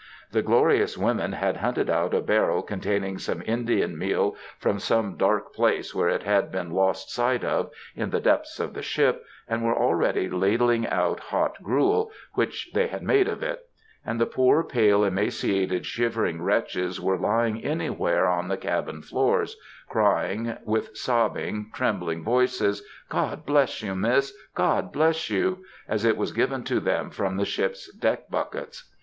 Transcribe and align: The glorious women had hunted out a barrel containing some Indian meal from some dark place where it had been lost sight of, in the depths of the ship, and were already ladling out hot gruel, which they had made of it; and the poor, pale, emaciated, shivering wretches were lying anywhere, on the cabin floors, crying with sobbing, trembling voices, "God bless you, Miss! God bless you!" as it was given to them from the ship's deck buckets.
The 0.31 0.41
glorious 0.41 0.97
women 0.97 1.33
had 1.33 1.57
hunted 1.57 1.87
out 1.87 2.15
a 2.15 2.21
barrel 2.21 2.63
containing 2.63 3.19
some 3.19 3.43
Indian 3.45 3.95
meal 3.95 4.35
from 4.57 4.79
some 4.79 5.15
dark 5.15 5.53
place 5.53 5.93
where 5.93 6.09
it 6.09 6.23
had 6.23 6.51
been 6.51 6.71
lost 6.71 7.11
sight 7.11 7.43
of, 7.43 7.69
in 7.95 8.09
the 8.09 8.19
depths 8.19 8.59
of 8.59 8.73
the 8.73 8.81
ship, 8.81 9.23
and 9.47 9.63
were 9.63 9.77
already 9.77 10.27
ladling 10.27 10.87
out 10.87 11.19
hot 11.19 11.61
gruel, 11.61 12.11
which 12.33 12.71
they 12.73 12.87
had 12.87 13.03
made 13.03 13.27
of 13.27 13.43
it; 13.43 13.67
and 14.03 14.19
the 14.19 14.25
poor, 14.25 14.63
pale, 14.63 15.03
emaciated, 15.03 15.85
shivering 15.85 16.41
wretches 16.41 16.99
were 16.99 17.15
lying 17.15 17.63
anywhere, 17.63 18.25
on 18.27 18.47
the 18.47 18.57
cabin 18.57 19.03
floors, 19.03 19.55
crying 19.87 20.57
with 20.63 20.97
sobbing, 20.97 21.69
trembling 21.75 22.23
voices, 22.23 22.81
"God 23.09 23.45
bless 23.45 23.83
you, 23.83 23.93
Miss! 23.93 24.33
God 24.55 24.91
bless 24.91 25.29
you!" 25.29 25.63
as 25.87 26.03
it 26.05 26.17
was 26.17 26.31
given 26.31 26.63
to 26.63 26.79
them 26.79 27.11
from 27.11 27.37
the 27.37 27.45
ship's 27.45 27.93
deck 27.93 28.31
buckets. 28.31 28.89